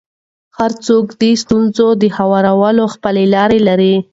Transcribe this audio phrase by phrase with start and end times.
[0.57, 3.95] هر څوک د ستونزو د هوارولو خپله لاره لري.